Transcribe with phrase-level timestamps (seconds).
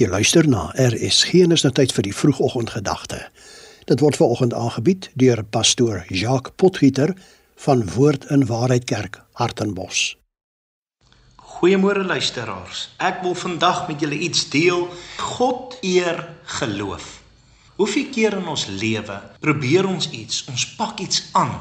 [0.00, 3.18] Jy luister na RSG en is nou tyd vir die vroegoggendgedagte.
[3.84, 7.12] Dit word veraloggend aangebied deur pastoor Jacques Potgieter
[7.60, 10.14] van Woord in Waarheid Kerk, Hartenbos.
[11.36, 12.86] Goeiemôre luisteraars.
[12.96, 14.86] Ek wil vandag met julle iets deel.
[15.20, 16.22] God eer
[16.56, 17.18] geloof.
[17.76, 21.58] Hoeveel keer in ons lewe probeer ons iets, ons pak iets aan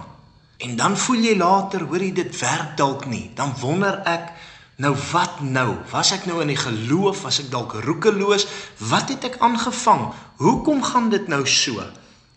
[0.59, 3.29] en dan voel jy later, hoor jy dit werk dalk nie.
[3.35, 4.33] Dan wonder ek,
[4.79, 5.73] Nou wat nou?
[5.91, 7.25] Was ek nou in die geloof?
[7.25, 8.45] Was ek dalk roekeloos?
[8.87, 10.05] Wat het ek aangevang?
[10.39, 11.83] Hoekom gaan dit nou so?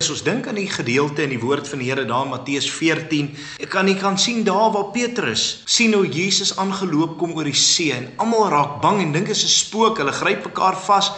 [0.03, 2.67] As ons dink aan die gedeelte in die woord van die Here daar in Matteus
[2.67, 3.29] 14,
[3.63, 7.55] ek kan nie kan sien daar waar Petrus sien hoe Jesus aangeloop kom oor die
[7.55, 10.03] see en almal raak bang en dink dit is 'n spook.
[10.03, 11.13] Hulle gryp mekaar vas.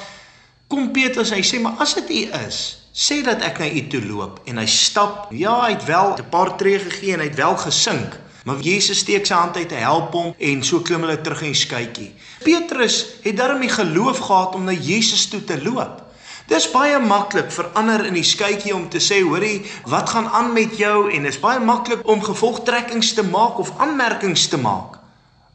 [0.69, 4.05] Kom Petrus, hy sê, "Maar as dit U is, sê dat ek na U toe
[4.05, 5.33] loop." En hy stap.
[5.33, 8.24] Ja, hy het wel 'n paar tree gegee en hy het wel gesink.
[8.45, 11.55] Maar Jesus steek sy hand uit te help hom en so klim hulle terug in
[11.55, 12.11] die skuitjie.
[12.45, 16.03] Petrus het darm die geloof gehad om na Jesus toe te loop.
[16.45, 20.53] Dis baie maklik vir ander in die skuitjie om te sê, "Hoerie, wat gaan aan
[20.53, 24.99] met jou?" en dis baie maklik om gevolgtrekkings te maak of aanmerkings te maak.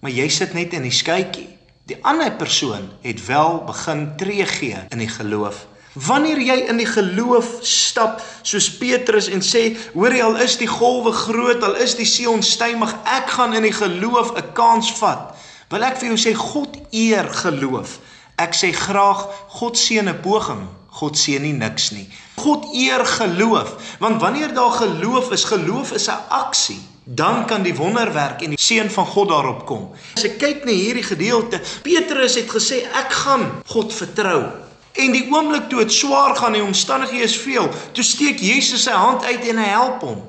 [0.01, 1.47] Maar jy sit net in die skuitjie.
[1.85, 5.67] Die ander persoon het wel begin tree gee in die geloof.
[5.93, 10.69] Wanneer jy in die geloof stap soos Petrus en sê, hoor jy al is die
[10.69, 15.33] golwe groot, al is die see onstuimig, ek gaan in die geloof 'n kans vat.
[15.69, 17.99] Wil ek vir jou sê God eer geloof.
[18.37, 20.67] Ek sê graag God seën 'n poging.
[20.89, 22.07] God seën nie niks nie.
[22.35, 26.81] God eer geloof, want wanneer daar geloof is, geloof is 'n aksie
[27.11, 29.89] dan kan die wonderwerk en die seën van God daarop kom.
[30.13, 34.68] As ek kyk na hierdie gedeelte, Petrus het gesê ek gaan God vertrou.
[34.99, 38.91] En die oomblik toe dit swaar gaan en omstandighede is veel, toe steek Jesus sy
[38.91, 40.19] hand uit en hy help hom.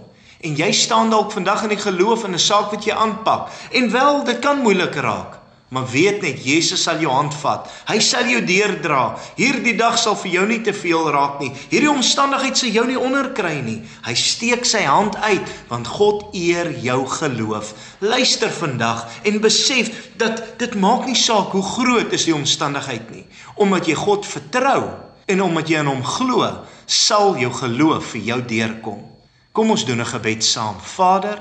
[0.40, 3.48] En jy staan dalk vandag in die geloof in 'n saak wat jy aanpak.
[3.72, 5.39] En wel, dit kan moeilik raak.
[5.70, 7.68] Maar weet net, Jesus sal jou hand vat.
[7.86, 9.14] Hy sal jou deurdra.
[9.36, 11.52] Hierdie dag sal vir jou nie te veel raak nie.
[11.70, 13.76] Hierdie omstandigheid sal jou nie onderkry nie.
[14.02, 17.70] Hy steek sy hand uit want God eer jou geloof.
[18.02, 23.22] Luister vandag en besef dat dit maak nie saak hoe groot is die omstandigheid nie.
[23.54, 24.82] Omdat jy God vertrou
[25.30, 26.50] en omdat jy in hom glo,
[26.90, 29.06] sal jou geloof vir jou deurkom.
[29.54, 30.74] Kom ons doen 'n gebed saam.
[30.82, 31.38] Vader,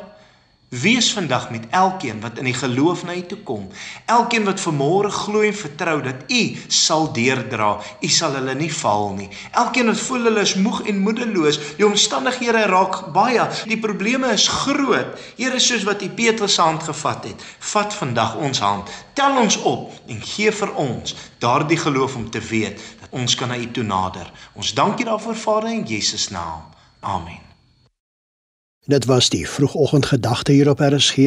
[0.69, 3.67] Wees vandag met elkeen wat in die geloof na U toe kom.
[4.05, 7.79] Elkeen wat vermôre glo en vertrou dat U sal deurdra.
[8.01, 9.29] U sal hulle nie val nie.
[9.51, 14.45] Elkeen wat voel hulle is moeg en moedeloos, die omstandighede raak baie, die probleme is
[14.59, 15.17] groot.
[15.41, 18.93] Here, soos wat U Petrus se hand gevat het, vat vandag ons hand.
[19.17, 23.49] Tel ons op en gee vir ons daardie geloof om te weet dat ons kan
[23.49, 24.29] na U toe nader.
[24.53, 26.69] Ons dank U daarvoor, Vader, in Jesus naam.
[27.01, 27.48] Amen.
[28.89, 31.17] Dit was die vroegoggendgedagte hier op RSG,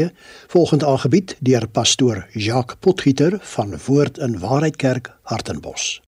[0.47, 6.03] volgend aangebied deur pastoor Jacques Potgieter van Woord in Waarheid Kerk, Hartenbos.